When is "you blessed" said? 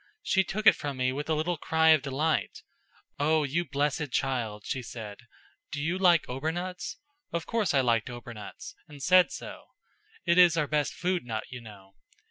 3.43-4.11